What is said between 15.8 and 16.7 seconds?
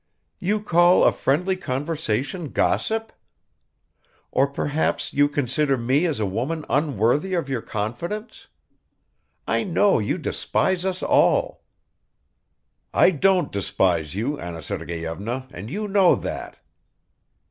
know that."